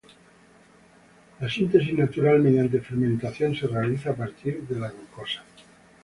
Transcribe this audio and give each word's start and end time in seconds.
La 1.39 1.47
síntesis 1.47 1.93
natural 1.93 2.41
mediante 2.41 2.81
fermentación 2.81 3.53
se 3.53 3.67
realiza 3.67 4.09
a 4.09 4.15
partir 4.15 4.63
de 4.67 4.79
la 4.79 4.89
glucosa. 4.89 5.43